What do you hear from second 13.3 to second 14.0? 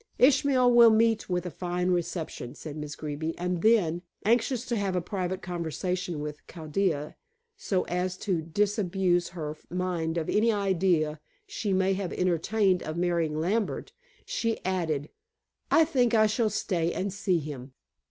Lambert,